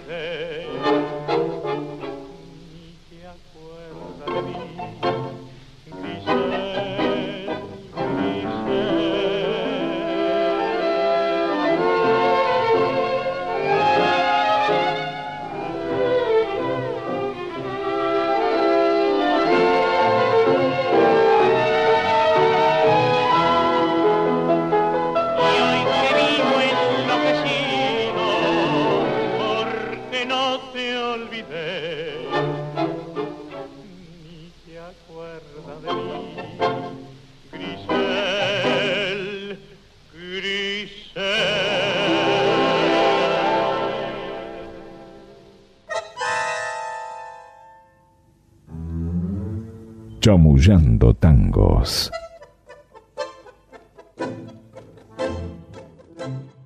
[0.00, 0.66] olvidé.
[2.72, 4.99] Ni te acuerdas de mí.
[50.20, 52.10] Chamullando tangos.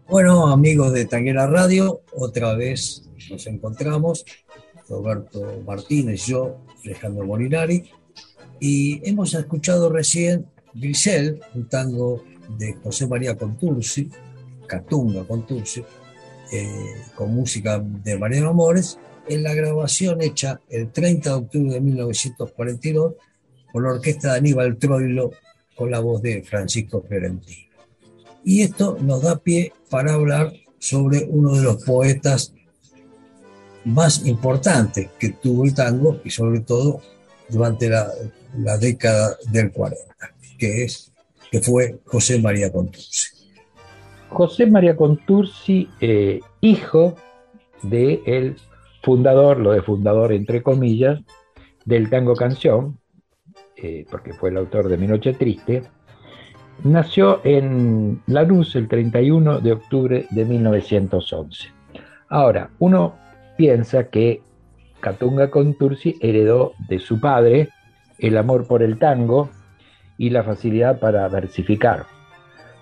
[0.08, 4.24] Bueno, amigos de Tanguera Radio, otra vez nos encontramos,
[4.88, 7.84] Roberto Martínez, yo, Alejandro Molinari,
[8.58, 12.24] y hemos escuchado recién Grisel, un tango
[12.58, 14.10] de José María Contursi,
[14.66, 15.84] Catunga Contursi,
[16.52, 18.98] eh, con música de Mariano Amores,
[19.28, 23.14] en la grabación hecha el 30 de octubre de 1942
[23.74, 25.32] con la orquesta de Aníbal Troilo,
[25.74, 27.72] con la voz de Francisco Fiorentino.
[28.44, 32.54] Y esto nos da pie para hablar sobre uno de los poetas
[33.84, 37.00] más importantes que tuvo el tango y sobre todo
[37.48, 38.12] durante la,
[38.78, 40.04] década del 40,
[40.56, 41.10] que, es,
[41.50, 43.26] que fue José María Contursi.
[44.28, 47.16] José María Contursi, eh, hijo
[47.82, 48.56] del el
[49.02, 51.20] fundador, lo de fundador entre comillas,
[51.84, 53.00] del tango canción,
[53.76, 55.82] eh, porque fue el autor de Mi Noche Triste,
[56.82, 61.68] nació en Lanús el 31 de octubre de 1911.
[62.28, 63.14] Ahora, uno
[63.56, 64.42] piensa que
[65.00, 67.68] Catunga Contursi heredó de su padre
[68.18, 69.50] el amor por el tango
[70.16, 72.06] y la facilidad para versificar.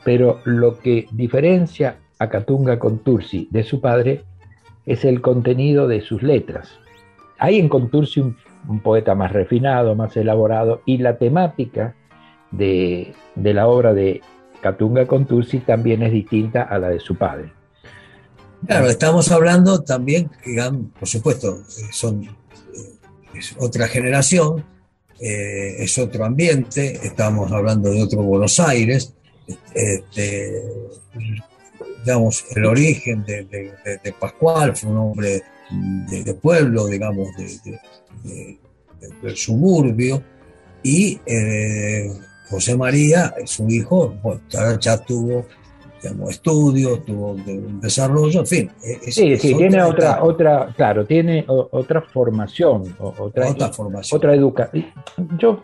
[0.04, 4.22] Pero lo que diferencia a Catunga Contursi de su padre
[4.86, 6.78] es el contenido de sus letras.
[7.38, 8.36] Hay en Contursi un,
[8.82, 11.94] poeta más refinado, más elaborado, y la temática
[12.50, 14.20] de, la obra de
[14.60, 17.52] Catunga Contursi también es distinta a la de su padre.
[18.66, 20.30] Claro, estamos hablando también,
[20.98, 22.28] por supuesto, son
[23.34, 24.64] es otra generación,
[25.20, 29.14] eh, es otro ambiente, estamos hablando de otro Buenos Aires,
[29.74, 30.62] este,
[32.04, 35.42] digamos, el origen de, Pascual fue un hombre
[36.10, 37.28] de, pueblo, digamos,
[38.22, 40.22] del suburbio,
[40.82, 42.10] y eh,
[42.48, 44.14] José María, su hijo,
[44.80, 45.46] ya tuvo
[46.28, 48.70] estudios, tuvo un desarrollo, en fin.
[49.02, 54.18] sí, sí, tiene otra, otra, claro, tiene otra formación, otra, otra formación.
[54.18, 54.86] Otra educación.
[55.38, 55.62] Yo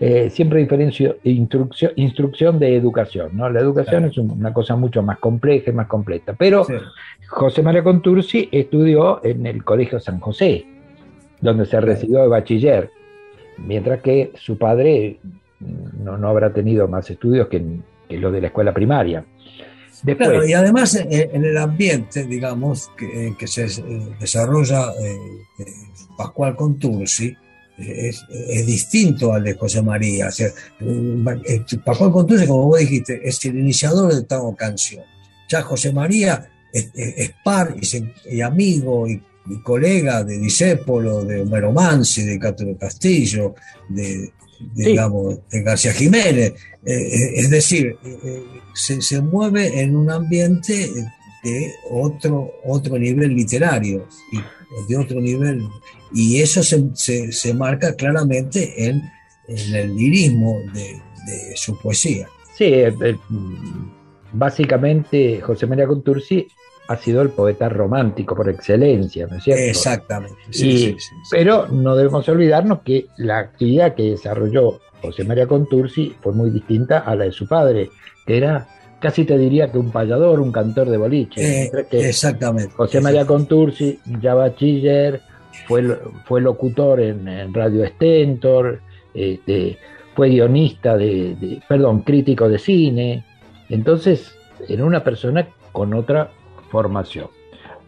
[0.00, 3.48] eh, siempre diferencio instrucción, instrucción de educación, ¿no?
[3.48, 6.34] La educación es una cosa mucho más compleja y más completa.
[6.36, 6.66] Pero
[7.28, 10.66] José María Contursi estudió en el Colegio San José,
[11.42, 12.90] donde se recibió de bachiller,
[13.58, 15.18] mientras que su padre
[15.60, 17.62] no, no habrá tenido más estudios que,
[18.08, 19.24] que lo de la escuela primaria
[20.04, 25.64] y además eh, en, el ambiente, digamos, que, que se eh, desarrolla eh,
[26.16, 27.36] Pascual Contursi,
[27.78, 30.28] es, es, distinto al de José María.
[31.84, 35.04] Pascual Contursi, como vos dijiste, es el iniciador del tango canción.
[35.48, 36.90] Ya José María es,
[37.44, 37.74] par
[38.30, 39.22] y, amigo y,
[39.62, 43.54] colega de Disépolo, de Homero Mansi, de Cátulo Castillo,
[43.88, 44.32] de,
[44.74, 46.54] digamos, de García Jiménez.
[46.84, 47.96] es decir,
[48.74, 50.90] se, mueve en un ambiente
[51.42, 54.38] de otro, otro nivel literario, y
[54.88, 55.62] de otro nivel,
[56.14, 59.02] y eso se, se, marca claramente en,
[59.48, 62.28] en el lirismo de, de, su poesía.
[62.56, 63.16] Sí, eh, eh,
[64.32, 66.46] básicamente José María Contursi
[66.88, 69.62] ha sido el poeta romántico por excelencia, ¿no es cierto?
[69.62, 70.36] Exactamente.
[70.50, 70.96] Sí,
[71.30, 77.00] pero no debemos olvidarnos que la actividad que desarrolló José María Contursi fue muy distinta
[77.00, 77.90] a la de su padre
[78.26, 78.68] era
[79.00, 81.64] casi te diría que un payador, un cantor de boliche.
[81.64, 82.72] Eh, exactamente.
[82.74, 85.20] José María Contursi, ya bachiller,
[85.66, 88.80] fue, fue locutor en, Radio Stentor,
[89.12, 89.76] este,
[90.14, 93.24] fue guionista de, perdón, crítico de cine.
[93.68, 94.34] Entonces,
[94.68, 96.30] era una persona con otra
[96.72, 97.28] formación.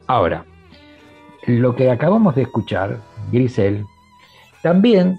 [0.07, 0.45] Ahora,
[1.47, 3.01] lo que acabamos de escuchar,
[3.33, 3.85] Grisel,
[4.63, 5.19] también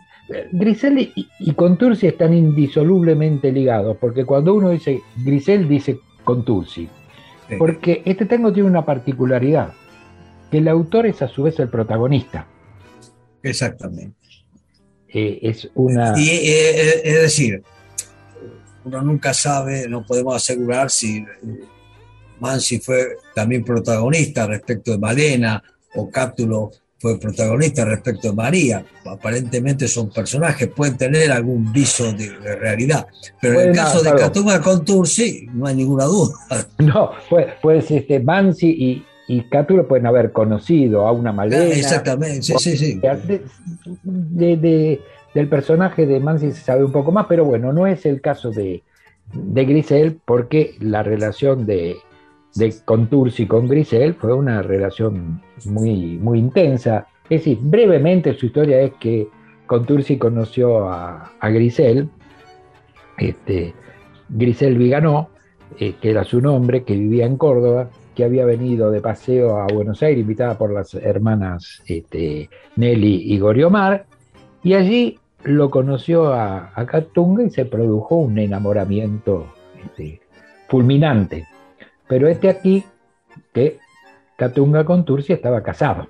[0.51, 6.87] Grisel y, Contursi están indisolublemente ligados, porque cuando uno dice Grisel, dice Contursi.
[7.59, 9.73] Porque este tango tiene una particularidad,
[10.49, 12.47] que el autor es a su vez el protagonista.
[13.43, 14.17] Exactamente.
[15.07, 16.13] Eh, es una...
[16.17, 17.63] Y, eh, eh, es decir,
[18.83, 21.23] uno nunca sabe, no podemos asegurar si
[22.39, 25.63] Mansi fue también protagonista respecto de Malena
[25.95, 28.83] o Cáptulo fue protagonista respecto de María.
[29.05, 33.05] Aparentemente son personajes, pueden tener algún viso de, realidad.
[33.39, 36.33] Pero en el caso de Catunga con Tursi, no hay ninguna duda.
[36.79, 41.65] No, pues, pues este, Mansi y, y Catulo pueden haber conocido a una Malena.
[41.65, 43.01] exactamente, sí, sí, sí.
[44.03, 45.01] De,
[45.33, 48.51] del personaje de Mansi se sabe un poco más, pero bueno, no es el caso
[48.51, 48.83] de,
[49.33, 51.97] de Grisel, porque la relación de,
[52.55, 57.07] de Contursi con Grisel fue una relación muy, muy intensa.
[57.29, 59.27] Es decir, brevemente su historia es que
[59.67, 62.09] Contursi conoció a, Grisel,
[63.17, 63.73] este,
[64.29, 65.29] Grisel Viganó,
[65.79, 69.67] eh, que era su nombre, que vivía en Córdoba, que había venido de paseo a
[69.67, 74.05] Buenos Aires, invitada por las hermanas este, Nelly y Goriomar,
[74.63, 79.47] y allí lo conoció a, a Catunga y se produjo un enamoramiento
[79.83, 80.21] este,
[80.69, 81.45] fulminante.
[82.07, 82.83] Pero este aquí,
[83.53, 83.79] que
[84.37, 86.07] Catunga con Tursi estaba casado.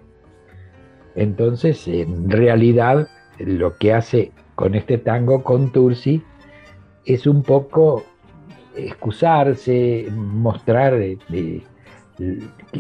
[1.16, 3.08] Entonces, en realidad,
[3.40, 6.24] lo que hace con este tango con Tursi
[7.06, 8.04] es un poco
[8.76, 11.00] excusarse, mostrar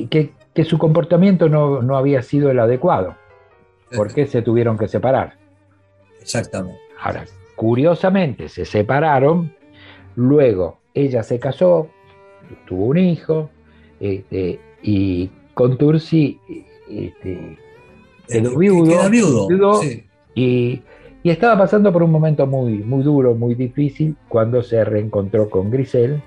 [0.10, 3.16] que, su comportamiento no, no, había sido el adecuado.
[3.96, 5.38] porque se tuvieron que separar?
[6.20, 6.80] Exactamente.
[7.00, 9.56] Ahora, curiosamente, se separaron,
[10.16, 11.90] luego ella se casó,
[12.68, 13.50] tuvo un hijo,
[14.00, 16.40] este, y con Tursi
[16.90, 17.58] este,
[18.28, 19.82] quedó viudo, viudo
[20.36, 20.82] y,
[21.24, 25.72] Y estaba pasando por un momento muy, muy duro, muy difícil, cuando se reencontró con
[25.72, 26.22] Grisel.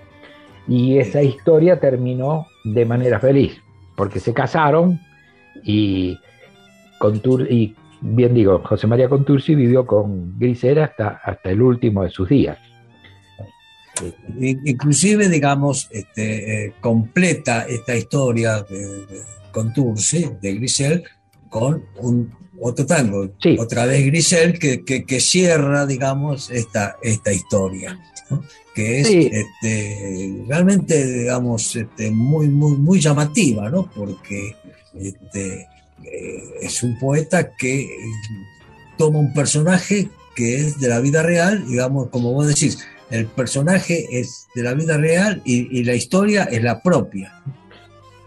[0.67, 3.63] Y esa historia terminó de manera feliz,
[3.97, 5.01] porque se casaron
[5.63, 6.19] y,
[7.49, 12.29] y bien digo, José María Contursi vivió con Grisel hasta, hasta el último de sus
[12.29, 12.59] días.
[14.41, 19.07] Inclusive, digamos, este, eh, completa esta historia de,
[19.53, 21.05] Contursi, de Grisel,
[21.49, 27.99] con un otro tango, otra vez Grisel, que, que, cierra, digamos, esta, esta historia,
[28.75, 33.91] que es este, realmente, digamos, este, muy, muy, muy llamativa, ¿no?
[33.91, 34.57] porque
[34.95, 35.69] este,
[36.05, 37.89] eh, es un poeta que
[38.97, 42.79] toma un personaje que es de la vida real, digamos, como vos decís,
[43.11, 47.33] el personaje es de la vida real y, la historia es la propia.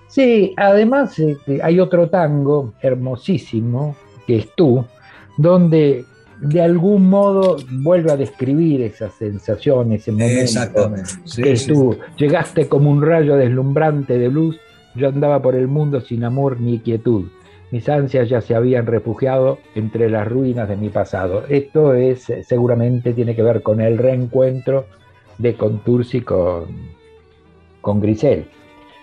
[0.08, 3.96] Sí, además este, hay otro tango hermosísimo,
[4.28, 4.86] que es tú,
[5.38, 6.06] donde
[6.42, 10.42] de algún modo vuelve a describir esas sensaciones, ese momento.
[10.42, 11.12] Exactamente.
[11.36, 14.58] que tú llegaste como un rayo deslumbrante de luz,
[14.96, 17.28] yo andaba por el mundo sin amor ni quietud.
[17.72, 21.46] Mis ansias ya se habían refugiado entre las ruinas de mi pasado.
[21.48, 24.86] Esto es, seguramente tiene que ver con el reencuentro
[25.38, 26.66] de Contursi con,
[27.80, 28.46] con Grisel.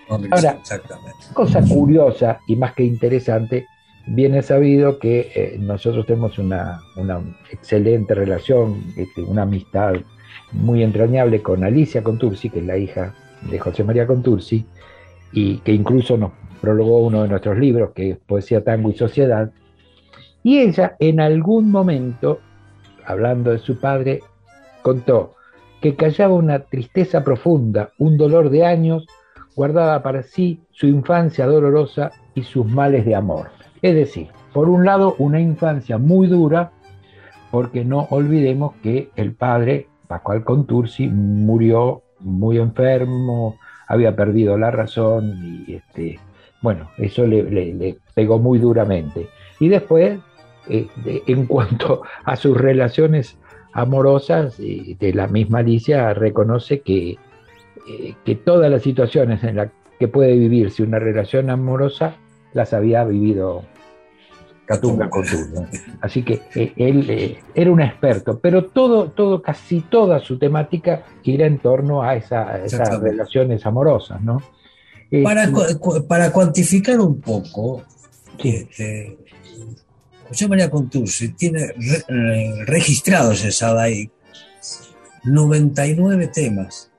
[0.07, 1.17] Ahora, Exactamente.
[1.33, 3.67] cosa curiosa y más que interesante,
[4.07, 6.81] bien sabido que eh, nosotros tenemos una,
[7.51, 9.95] excelente relación, este, una amistad
[10.51, 13.13] muy entrañable con Alicia Contursi, que es la hija
[13.49, 14.65] de José María Contursi,
[15.31, 19.51] y que incluso nos prologó uno de nuestros libros, que es Poesía, Tango y Sociedad,
[20.43, 22.39] y ella en algún momento,
[23.05, 24.21] hablando de su padre,
[24.81, 25.35] contó
[25.81, 29.05] que callaba una tristeza profunda, un dolor de años,
[29.55, 33.49] guardaba para sí su infancia dolorosa y sus males de amor.
[33.81, 36.71] Es decir, por un lado, una infancia muy dura,
[37.51, 45.65] porque no olvidemos que el padre, Pascual Contursi, murió muy enfermo, había perdido la razón
[45.67, 46.19] y este,
[46.61, 49.27] bueno, eso le, pegó muy duramente.
[49.59, 50.19] Y después,
[50.67, 50.87] eh,
[51.27, 53.37] en cuanto a sus relaciones
[53.73, 57.17] amorosas, eh, de la misma Alicia reconoce que,
[57.87, 62.15] eh, que todas las situaciones en las que puede vivirse una relación amorosa
[62.53, 63.63] las había vivido
[64.65, 65.55] Catunga Contursi.
[65.99, 66.41] Así que
[66.77, 72.15] él era un experto, pero todo, todo, casi toda su temática gira en torno a,
[72.15, 74.41] esas relaciones amorosas, ¿no?
[75.23, 75.49] Para,
[76.07, 77.83] para cuantificar un poco,
[78.37, 79.17] este,
[80.27, 81.73] José María Contursi tiene
[82.67, 84.11] registrados en Sadai
[85.23, 86.91] 99 temas,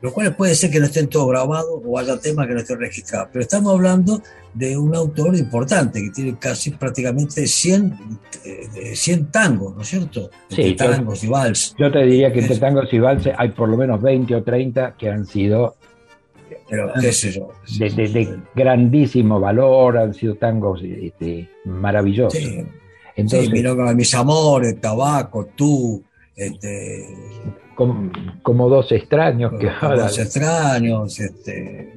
[0.00, 2.78] lo cual puede ser que no estén todos grabados o haya temas que no estén
[2.78, 4.22] registrados, pero estamos hablando
[4.54, 7.98] de un autor importante que tiene casi prácticamente 100,
[8.94, 10.30] 100 eh, tangos, ¿no es cierto?
[10.48, 11.74] Sí, tangos y vals.
[11.78, 14.94] Yo te diría que entre tangos y vals hay por lo menos 20 o 30
[14.96, 15.76] que han sido
[16.68, 17.50] pero qué sé yo.
[17.78, 22.38] De, grandísimo valor, han sido tangos este, maravillosos.
[22.38, 22.64] Sí.
[23.16, 26.02] Entonces, sí, mis amores, tabaco, tú,
[26.34, 27.06] este,
[27.74, 30.04] como, dos extraños que ahora.
[30.04, 31.92] Dos extraños, este.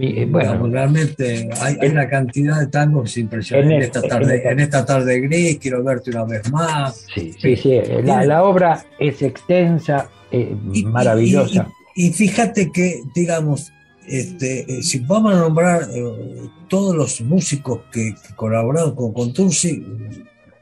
[0.00, 5.20] Eh, bueno, realmente hay, una cantidad de tangos impresionantes en, esta tarde, en, esta tarde
[5.20, 7.06] gris, quiero verte una vez más.
[7.14, 7.80] Sí, sí, sí.
[8.02, 11.68] La, obra es extensa, eh, maravillosa.
[11.68, 13.72] y, fíjate que, digamos,
[14.06, 19.84] este, eh, si vamos a nombrar eh, todos los músicos que, colaboraron con Contursi,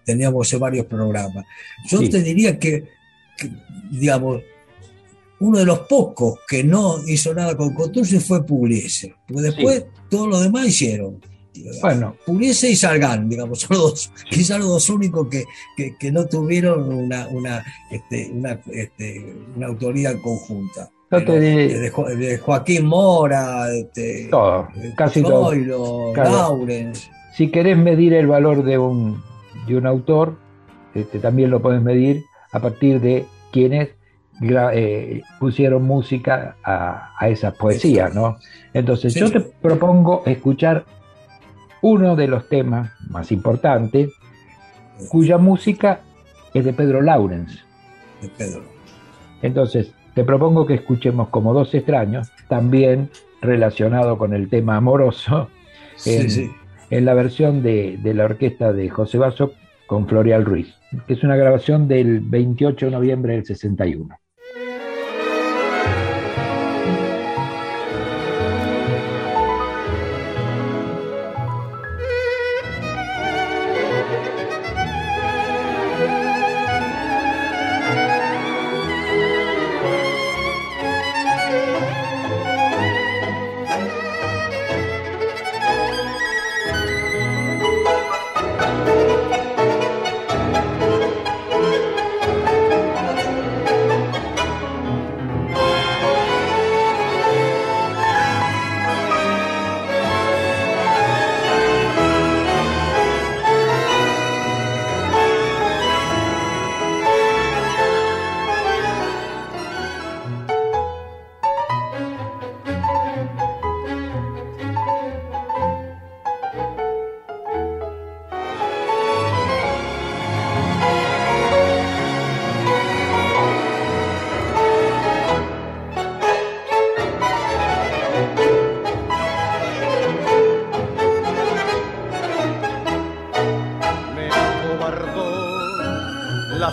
[0.04, 1.44] teníamos varios programas.
[1.88, 2.88] Yo te diría que,
[3.90, 4.42] digamos,
[5.38, 10.28] uno de los pocos que no hizo nada con Contursi fue Pugliese, porque después todos
[10.28, 11.20] los demás hicieron.
[11.80, 15.44] Bueno, Pugliese y Salgan, digamos, son los dos, quizás los dos únicos que,
[15.98, 24.28] que, no tuvieron una, una, este, una, este, una autoría conjunta de, Joaquín Mora, este,
[24.30, 25.52] todo, casi todo.
[27.34, 29.22] Si querés medir el valor de un,
[29.66, 30.36] de un autor,
[30.94, 33.90] este, también lo puedes medir a partir de quienes
[34.72, 38.38] eh, pusieron música a, a esas poesías, ¿no?
[38.72, 40.84] Entonces yo te propongo escuchar
[41.82, 44.10] uno de los temas más importantes,
[45.08, 46.00] cuya música
[46.54, 47.64] es de Pedro Laurens.
[48.20, 48.62] De Pedro.
[49.42, 55.48] Entonces, te propongo que escuchemos como dos extraños, también relacionado con el tema amoroso,
[56.06, 59.52] en, la versión de, de, la orquesta de José Basso
[59.86, 60.74] con Florial Ruiz,
[61.06, 64.19] que es una grabación del 28 de noviembre del 61.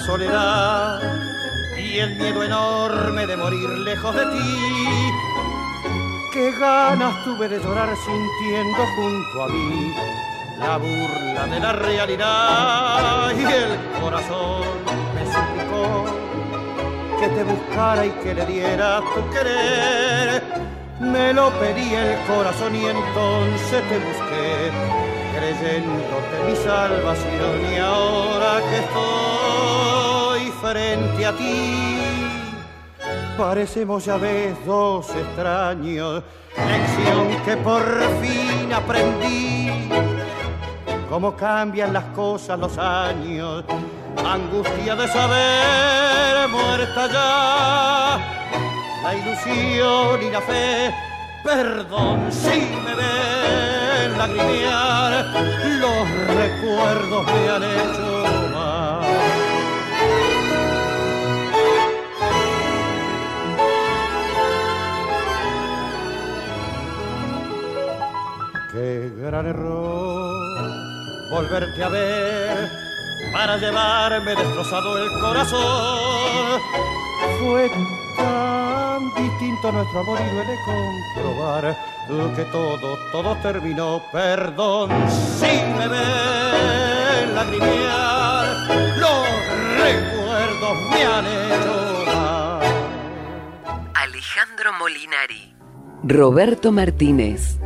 [0.09, 5.11] Y el miedo enorme de morir lejos de ti.
[6.31, 9.93] Qué ganas tuve de llorar sintiendo junto a mí
[10.59, 14.63] la burla de la realidad y el corazón
[15.13, 16.05] me suplicó
[17.19, 20.41] que te buscara y que le diera tu querer.
[21.01, 24.71] Me lo pedí el corazón y entonces te busqué,
[25.35, 29.46] creyéndote mi salvación y ahora que estoy
[30.61, 31.97] frente a ti.
[33.37, 36.23] Parecemos ya ves dos extraños,
[36.55, 37.83] lección que por
[38.21, 39.89] fin aprendí.
[41.09, 43.63] Cómo cambian las cosas los años,
[44.25, 48.19] angustia de saber muerta ya,
[49.03, 50.93] la ilusión y la fe,
[51.43, 55.25] perdón si me ven lagrimear,
[55.79, 58.16] los recuerdos me han hecho
[68.77, 70.37] Qué gran error
[71.31, 72.69] volverte a ver
[73.33, 76.61] para llevarme destrozado el corazón.
[77.39, 77.71] Fue
[78.17, 81.75] tan distinto nuestro amor y duele comprobar
[82.35, 83.99] que todo, todo terminó.
[84.11, 88.45] Perdón si me ven lagrimear,
[88.95, 89.27] los
[89.81, 92.61] recuerdos me han hecho mal.
[93.95, 95.55] Alejandro Molinari,
[96.03, 97.57] Roberto Martínez.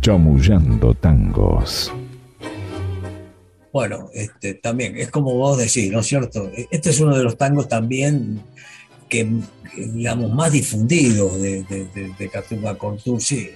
[0.00, 1.92] Chamullando tangos.
[3.72, 6.50] Bueno, este, también es como vos decís, ¿no es cierto?
[6.70, 8.40] Este es uno de los tangos también
[9.08, 9.28] que,
[9.76, 13.50] digamos, más difundidos de, de, de, de Catumba Contursi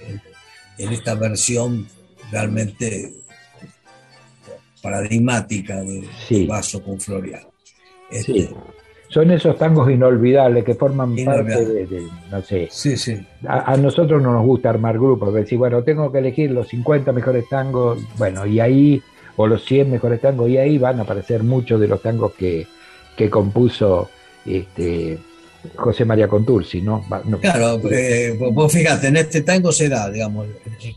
[0.77, 1.87] en esta versión
[2.31, 3.13] realmente
[4.81, 6.45] paradigmática de, Sí.
[6.45, 7.51] Vaso con Floriano.
[8.09, 8.49] Este, Sí.
[9.11, 13.19] Son esos tangos inolvidables que forman parte de, de- no sé, sí, sí.
[13.45, 17.11] a, a nosotros no nos gusta armar grupos, decir, bueno, tengo que elegir los 50
[17.11, 19.01] mejores tangos, bueno, y ahí,
[19.35, 22.67] o los 100 mejores tangos, y ahí van a aparecer muchos de los tangos que,
[23.17, 24.09] que compuso
[24.45, 25.17] este,
[25.75, 27.05] José María Contursi, ¿no?
[27.39, 30.47] Claro, eh, vos fíjate, en este tango se da, digamos,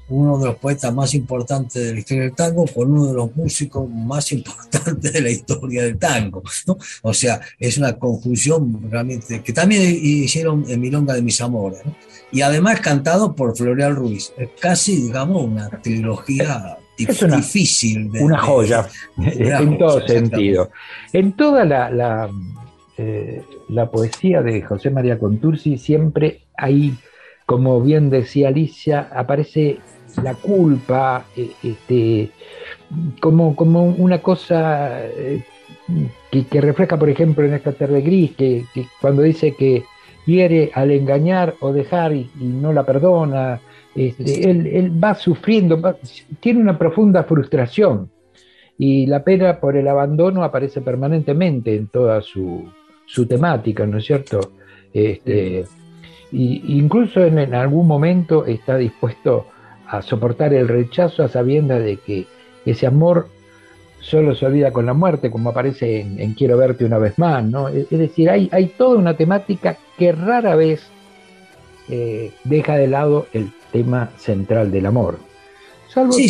[0.08, 3.36] uno de los poetas más importantes de la historia del tango con uno de los
[3.36, 6.78] músicos más importantes de la historia del tango, ¿no?
[7.02, 11.94] O sea, es una conjunción realmente, que también hicieron en Milonga de mis amores, ¿no?
[12.32, 14.32] Y además cantado por Floreal Ruiz.
[14.36, 18.10] Es casi, digamos, una trilogía Es una- difícil.
[18.10, 20.70] de- una de- joya, en todo sentido.
[21.12, 22.28] En toda la, la,
[22.98, 26.94] eh, la poesía de José María Contursi siempre hay,
[27.46, 29.78] como bien decía Alicia, aparece
[30.22, 32.30] la culpa, eh, este,
[33.20, 35.42] como, como una cosa eh,
[36.30, 39.84] que, que refleja, por ejemplo, en esta tarde gris, que, que cuando dice que
[40.26, 43.60] hiere al engañar o dejar y, y no la perdona,
[43.94, 44.50] este.
[44.50, 45.96] Él, él va sufriendo, va-
[46.40, 48.10] tiene una profunda frustración
[48.76, 52.64] y la pena por el abandono aparece permanentemente en toda su,
[53.06, 54.52] su temática, ¿no es cierto?
[54.92, 55.64] Este,
[56.32, 59.46] y incluso en, en algún momento está dispuesto
[59.86, 62.26] a soportar el rechazo a sabiendas de que
[62.64, 63.28] ese amor
[64.00, 67.44] solo se olvida con la muerte, como aparece en, en Quiero verte una vez más,
[67.44, 67.68] ¿no?
[67.68, 70.82] Es, es decir, hay, hay toda una temática que rara vez
[71.88, 75.18] eh, deja de lado el tema central del amor.
[75.88, 76.28] Salvo Sí,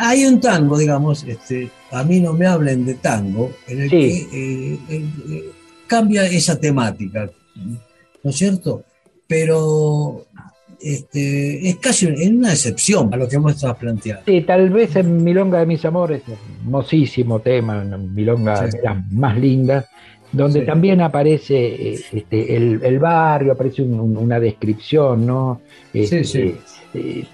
[0.00, 4.28] hay, un tango, digamos, este, a mí no me hablen de tango, en el Sí.
[4.30, 5.44] que eh,
[5.88, 7.28] cambia esa temática,
[8.22, 8.84] ¿no es cierto?
[9.26, 10.26] Pero
[10.80, 14.22] este, es casi una excepción a lo que vos estás planteando.
[14.26, 16.22] Sí, tal vez en Milonga de mis amores,
[16.62, 18.76] hermosísimo tema, Milonga Sí.
[18.78, 19.86] de las más lindas,
[20.30, 20.66] donde Sí.
[20.66, 21.56] también aparece
[21.94, 25.60] eh, este, el, el barrio, aparece un- un- una descripción, ¿no?
[25.92, 26.54] Este, sí.
[26.94, 27.24] eh,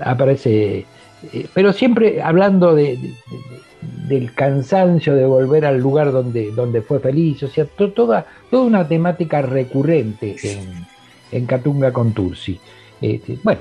[0.00, 0.84] aparece,
[1.32, 6.82] eh, pero siempre hablando de, de- de- del cansancio de volver al lugar donde, donde
[6.82, 10.86] fue feliz, o sea, to- toda, toda una temática recurrente en,
[11.32, 12.58] en Catunga con Tursi.
[13.00, 13.60] Este, bueno,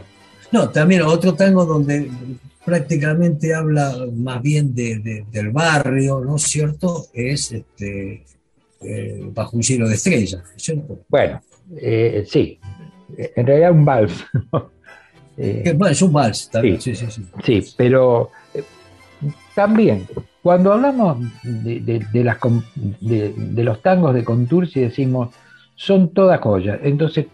[0.52, 2.10] No, también otro tango donde
[2.66, 7.06] prácticamente habla más bien de, de- del barrio, ¿no es cierto?
[7.14, 8.26] Es este,
[8.82, 11.00] eh, Bajo un cielo de estrellas, ¿no es cierto?
[11.10, 11.42] Bueno,
[11.78, 12.60] eh, sí,
[13.18, 14.14] en realidad un vals.
[15.40, 16.96] Eh, es un vals también, Sí.
[16.96, 17.12] sí, sí,
[17.46, 17.62] sí.
[17.62, 18.64] sí, pero eh,
[19.58, 20.06] también,
[20.44, 25.30] cuando hablamos de, de- de las, com- de, de los tangos de Contursi, decimos,
[25.76, 26.78] son todas joyas.
[26.84, 27.26] Entonces,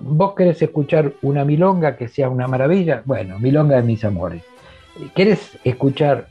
[0.00, 4.42] vos querés escuchar una milonga que sea una maravilla, bueno, milonga de mis amores.
[5.14, 6.28] ¿Querés escuchar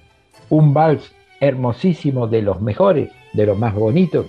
[0.50, 4.26] un vals hermosísimo de los mejores, de los más bonitos?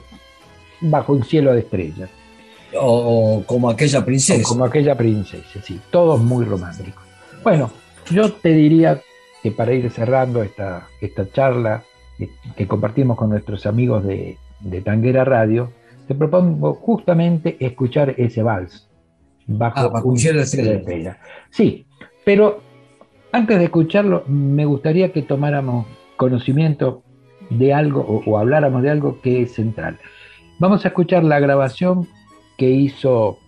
[0.82, 2.10] Bajo un cielo de estrellas.
[2.78, 4.46] O, como aquella princesa.
[4.46, 7.02] como aquella princesa, sí, todos muy románticos.
[7.42, 7.70] Bueno,
[8.10, 9.00] yo te diría
[9.42, 11.82] que para ir cerrando esta, esta charla
[12.56, 15.72] que, compartimos con nuestros amigos de, de, Tanguera Radio,
[16.06, 18.88] te propongo justamente escuchar ese vals.
[19.46, 21.14] Bajo ah, un de
[21.50, 21.86] Sí,
[22.24, 22.60] pero
[23.32, 27.02] antes de escucharlo, me gustaría que tomáramos conocimiento
[27.48, 29.98] de algo o, habláramos de algo que es central.
[30.58, 32.06] Vamos a escuchar la grabación
[32.58, 33.38] que hizo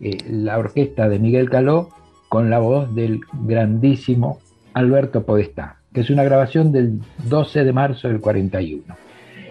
[0.00, 1.90] eh, la orquesta de Miguel Caló
[2.28, 4.40] con la voz del grandísimo
[4.76, 8.82] Alberto Podestá, que es una grabación del 12 de marzo del 41.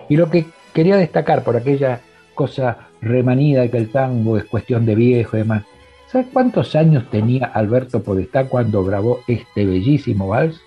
[0.07, 1.99] Y lo que quería destacar por aquella
[2.35, 5.63] cosa remanida que el tango es cuestión de viejo y demás,
[6.11, 10.61] ¿sabes cuántos años tenía Alberto Podestá cuando grabó este bellísimo vals?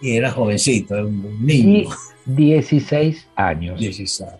[0.00, 1.90] Y era jovencito, un niño.
[2.24, 3.78] 16 años.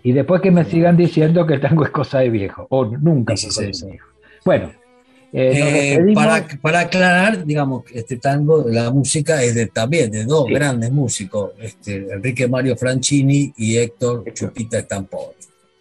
[0.03, 3.37] Y después que me sigan diciendo que el tango es cosa de viejo, o nunca
[3.37, 4.09] fue cosa de viejo.
[4.43, 4.71] Bueno,
[5.37, 10.47] eh, eh, para, para, aclarar, digamos, este tango, la música es de, también de dos
[10.47, 15.31] grandes músicos, este, Enrique Mario Franchini y Héctor Chupita Estampón.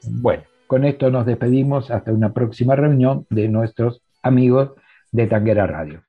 [0.06, 4.72] Bueno, con esto nos despedimos hasta una próxima reunión de nuestros amigos
[5.12, 6.02] de Tanguera Radio.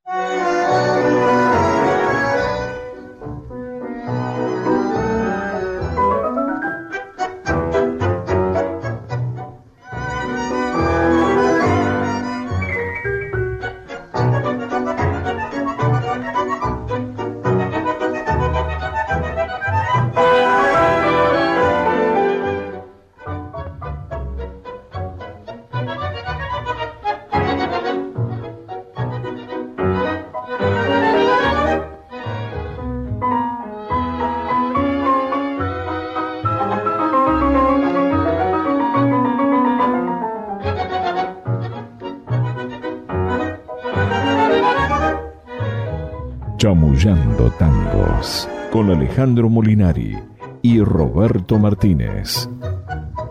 [46.64, 50.18] Chamullando Tangos con Alejandro Molinari
[50.62, 52.48] y Roberto Martínez.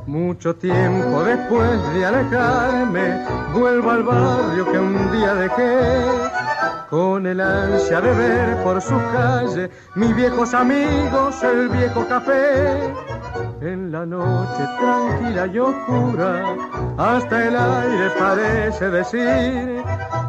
[0.06, 5.80] Mucho tiempo después de alejarme, vuelvo al barrio que un día dejé,
[6.91, 12.93] con el ansia de ver por sus calles mis viejos amigos, el viejo café.
[13.62, 16.56] En la noche tranquila y oscura,
[17.00, 19.84] hasta el aire parece decir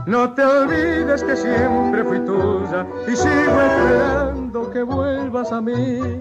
[0.07, 6.21] no te olvides que siempre fui tuya y sigo esperando que vuelvas a mí.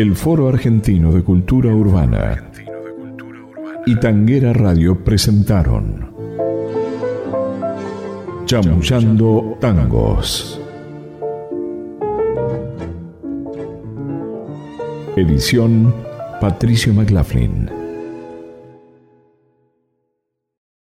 [0.00, 2.52] El Foro Argentino de Cultura Urbana
[3.84, 6.12] y Tanguera Radio presentaron
[8.44, 10.60] Chamullando Tangos.
[15.16, 15.92] Edición
[16.40, 17.77] Patricio McLaughlin.